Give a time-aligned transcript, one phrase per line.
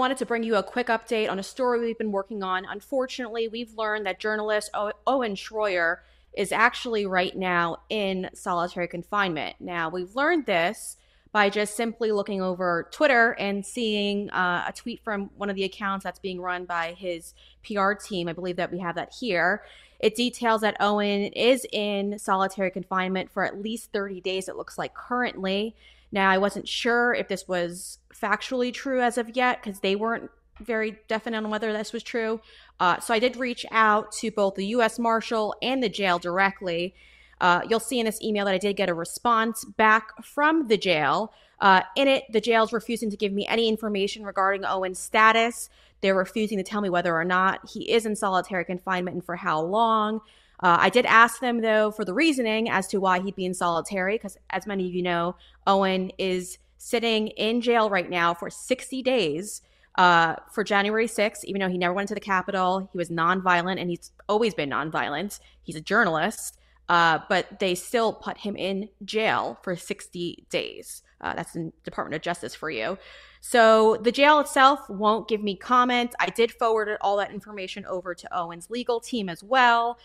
[0.00, 2.64] wanted to bring you a quick update on a story we've been working on.
[2.64, 5.98] Unfortunately, we've learned that journalist Owen Shroyer
[6.32, 9.56] is actually right now in solitary confinement.
[9.60, 10.96] Now, we've learned this
[11.32, 15.64] by just simply looking over Twitter and seeing uh, a tweet from one of the
[15.64, 18.26] accounts that's being run by his PR team.
[18.26, 19.62] I believe that we have that here.
[19.98, 24.78] It details that Owen is in solitary confinement for at least 30 days, it looks
[24.78, 25.76] like currently.
[26.12, 30.30] Now, I wasn't sure if this was factually true as of yet because they weren't
[30.60, 32.40] very definite on whether this was true.
[32.78, 34.98] Uh, so I did reach out to both the U.S.
[34.98, 36.94] Marshal and the jail directly.
[37.40, 40.76] Uh, you'll see in this email that I did get a response back from the
[40.76, 41.32] jail.
[41.60, 45.70] Uh, in it, the jail's refusing to give me any information regarding Owen's status.
[46.00, 49.36] They're refusing to tell me whether or not he is in solitary confinement and for
[49.36, 50.20] how long.
[50.62, 53.54] Uh, I did ask them, though, for the reasoning as to why he'd be in
[53.54, 58.50] solitary, because as many of you know, Owen is sitting in jail right now for
[58.50, 59.62] 60 days
[59.96, 62.88] uh, for January 6th, even though he never went to the Capitol.
[62.92, 65.40] He was nonviolent and he's always been nonviolent.
[65.62, 66.58] He's a journalist.
[66.88, 71.04] Uh, but they still put him in jail for 60 days.
[71.20, 72.98] Uh, that's the Department of Justice for you.
[73.40, 76.16] So the jail itself won't give me comment.
[76.18, 79.98] I did forward all that information over to Owen's legal team as well.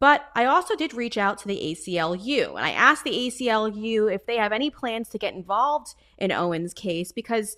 [0.00, 4.26] But I also did reach out to the ACLU and I asked the ACLU if
[4.26, 7.56] they have any plans to get involved in Owen's case because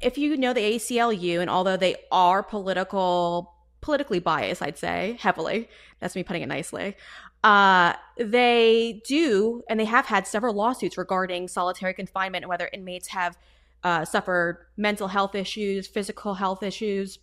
[0.00, 5.68] if you know the ACLU and although they are political politically biased, I'd say heavily.
[6.00, 6.96] That's me putting it nicely
[7.44, 13.08] uh, they do, and they have had several lawsuits regarding solitary confinement and whether inmates
[13.08, 13.36] have
[13.82, 17.18] uh, suffered mental health issues, physical health issues,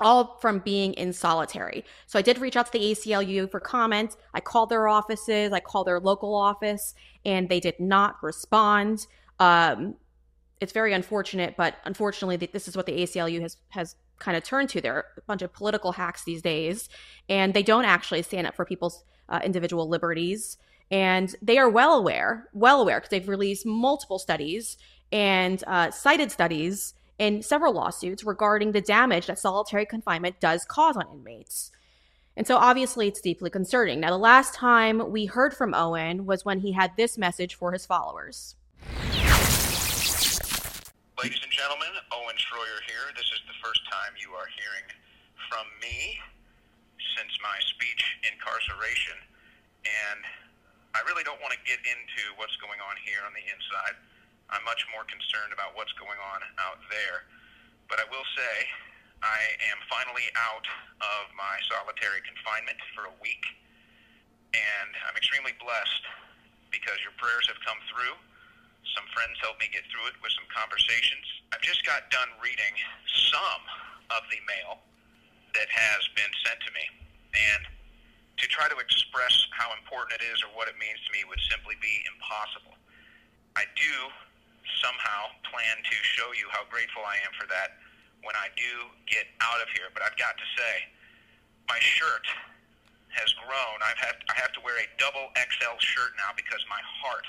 [0.00, 1.84] all from being in solitary.
[2.06, 4.16] So I did reach out to the ACLU for comment.
[4.34, 6.94] I called their offices, I called their local office,
[7.24, 9.06] and they did not respond.
[9.38, 9.94] Um,
[10.60, 14.68] it's very unfortunate, but unfortunately, this is what the ACLU has has kind of turned
[14.70, 14.80] to.
[14.80, 16.88] They're a bunch of political hacks these days,
[17.28, 20.56] and they don't actually stand up for people's uh, individual liberties.
[20.90, 24.76] And they are well aware, well aware, because they've released multiple studies
[25.12, 30.96] and uh, cited studies in several lawsuits regarding the damage that solitary confinement does cause
[30.96, 31.70] on inmates.
[32.36, 34.00] And so obviously it's deeply concerning.
[34.00, 37.72] Now, the last time we heard from Owen was when he had this message for
[37.72, 38.56] his followers.
[41.16, 43.08] Ladies and gentlemen, Owen Shroyer here.
[43.16, 44.84] This is the first time you are hearing
[45.48, 46.20] from me
[47.16, 49.16] since my speech incarceration,
[49.88, 50.20] and
[50.92, 53.96] I really don't want to get into what's going on here on the inside.
[54.50, 57.26] I'm much more concerned about what's going on out there.
[57.90, 58.54] But I will say,
[59.22, 59.38] I
[59.72, 60.66] am finally out
[61.02, 63.42] of my solitary confinement for a week,
[64.54, 66.04] and I'm extremely blessed
[66.70, 68.14] because your prayers have come through.
[68.94, 71.26] Some friends helped me get through it with some conversations.
[71.50, 72.74] I've just got done reading
[73.32, 73.62] some
[74.14, 74.82] of the mail
[75.58, 76.84] that has been sent to me.
[77.34, 77.62] And
[78.36, 81.40] to try to express how important it is or what it means to me would
[81.48, 82.76] simply be impossible.
[83.56, 83.94] I do
[84.82, 87.78] somehow plan to show you how grateful I am for that
[88.22, 89.88] when I do get out of here.
[89.94, 90.74] But I've got to say,
[91.70, 92.26] my shirt
[93.14, 93.76] has grown.
[93.80, 97.24] I've had, I have to wear a double XL shirt now because my heart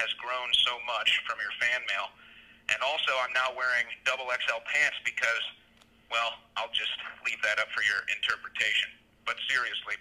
[0.00, 2.10] has grown so much from your fan mail.
[2.70, 5.44] And also, I'm now wearing double XL pants because,
[6.10, 6.94] well, I'll just
[7.26, 8.90] leave that up for your interpretation.
[9.26, 9.98] But seriously,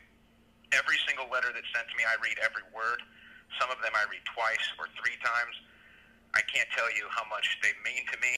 [0.72, 3.01] every single letter that's sent to me, I read every word.
[3.57, 5.56] Some of them I read twice or three times.
[6.34, 8.35] I can't tell you how much they mean to me.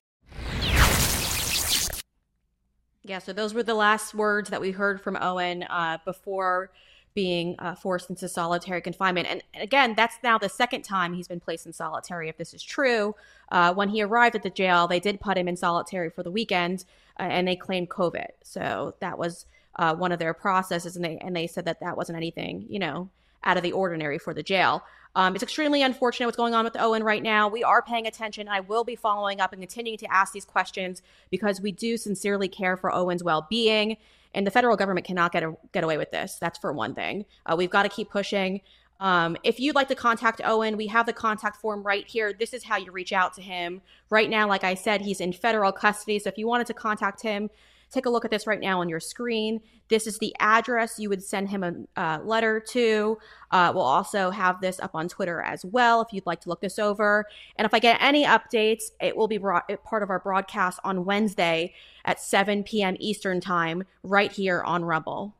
[3.03, 6.71] Yeah, so those were the last words that we heard from Owen uh, before
[7.13, 9.27] being uh, forced into solitary confinement.
[9.27, 12.63] And again, that's now the second time he's been placed in solitary, if this is
[12.63, 13.15] true.
[13.51, 16.31] Uh, when he arrived at the jail, they did put him in solitary for the
[16.31, 16.85] weekend
[17.19, 18.27] uh, and they claimed COVID.
[18.43, 21.97] So that was uh, one of their processes, and they and they said that that
[21.97, 23.09] wasn't anything, you know,
[23.43, 24.83] out of the ordinary for the jail.
[25.15, 27.49] Um, it's extremely unfortunate what's going on with Owen right now.
[27.49, 28.47] We are paying attention.
[28.47, 32.47] I will be following up and continuing to ask these questions because we do sincerely
[32.47, 33.97] care for Owen's well-being,
[34.33, 36.37] and the federal government cannot get a, get away with this.
[36.39, 37.25] That's for one thing.
[37.45, 38.61] Uh, we've got to keep pushing.
[39.01, 42.31] Um, if you'd like to contact Owen, we have the contact form right here.
[42.31, 43.81] This is how you reach out to him.
[44.11, 46.19] Right now, like I said, he's in federal custody.
[46.19, 47.49] So if you wanted to contact him,
[47.91, 49.61] Take a look at this right now on your screen.
[49.89, 53.17] This is the address you would send him a uh, letter to.
[53.51, 56.61] Uh, we'll also have this up on Twitter as well if you'd like to look
[56.61, 57.25] this over.
[57.57, 61.03] And if I get any updates, it will be brought, part of our broadcast on
[61.03, 61.73] Wednesday
[62.05, 62.95] at 7 p.m.
[62.99, 65.35] Eastern Time right here on Rumble.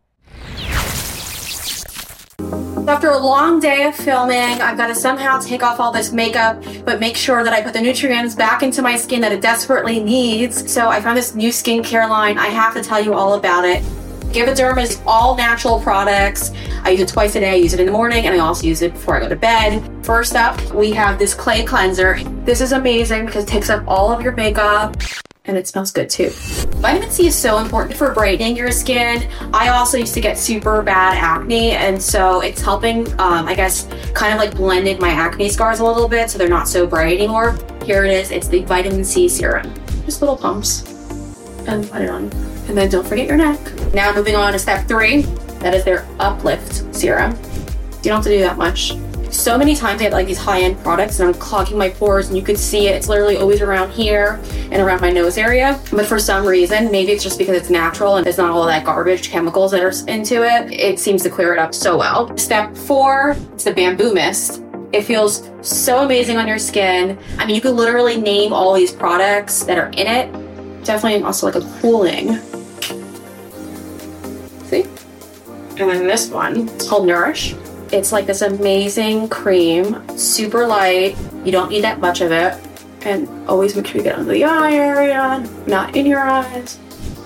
[2.91, 6.61] After a long day of filming, I've got to somehow take off all this makeup,
[6.83, 10.03] but make sure that I put the nutrients back into my skin that it desperately
[10.03, 10.69] needs.
[10.69, 12.37] So I found this new skincare line.
[12.37, 13.81] I have to tell you all about it.
[14.33, 16.51] Givauderm is all natural products.
[16.83, 17.51] I use it twice a day.
[17.51, 19.37] I use it in the morning and I also use it before I go to
[19.37, 20.05] bed.
[20.05, 22.21] First up, we have this clay cleanser.
[22.43, 24.97] This is amazing because it takes up all of your makeup
[25.45, 26.31] and it smells good too.
[26.81, 29.29] Vitamin C is so important for brightening your skin.
[29.53, 33.87] I also used to get super bad acne, and so it's helping, um, I guess,
[34.15, 37.19] kind of like blending my acne scars a little bit so they're not so bright
[37.19, 37.55] anymore.
[37.85, 38.31] Here it is.
[38.31, 39.71] It's the vitamin C serum.
[40.05, 40.81] Just little pumps
[41.67, 42.23] and put it on.
[42.67, 43.59] And then don't forget your neck.
[43.93, 45.21] Now moving on to step three.
[45.61, 47.33] That is their uplift serum.
[47.33, 48.93] You don't have to do that much
[49.41, 52.37] so many times I had like these high-end products and I'm clogging my pores and
[52.37, 52.95] you could see it.
[52.95, 54.39] It's literally always around here
[54.71, 55.81] and around my nose area.
[55.91, 58.85] But for some reason, maybe it's just because it's natural and there's not all that
[58.85, 62.37] garbage chemicals that are into it, it seems to clear it up so well.
[62.37, 64.63] Step four, it's the bamboo mist.
[64.93, 67.17] It feels so amazing on your skin.
[67.39, 70.83] I mean, you could literally name all these products that are in it.
[70.83, 72.37] Definitely also like a cooling.
[74.65, 74.83] See?
[75.79, 77.55] And then this one, it's called Nourish.
[77.91, 81.17] It's like this amazing cream, super light.
[81.43, 82.57] You don't need that much of it.
[83.01, 86.79] And always make sure you get under the eye area, not in your eyes.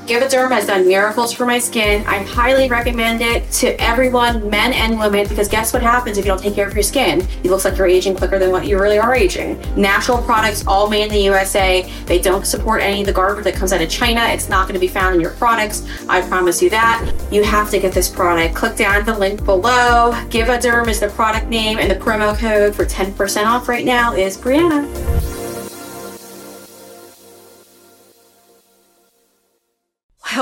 [0.05, 2.05] Givauderm has done miracles for my skin.
[2.05, 6.29] I highly recommend it to everyone, men and women, because guess what happens if you
[6.29, 7.21] don't take care of your skin?
[7.43, 9.59] It looks like you're aging quicker than what you really are aging.
[9.75, 11.91] Natural products, all made in the USA.
[12.05, 14.23] They don't support any of the garbage that comes out of China.
[14.25, 15.87] It's not going to be found in your products.
[16.07, 17.11] I promise you that.
[17.31, 18.53] You have to get this product.
[18.53, 20.11] Click down the link below.
[20.29, 24.37] Givauderm is the product name, and the promo code for 10% off right now is
[24.37, 25.34] Breanna.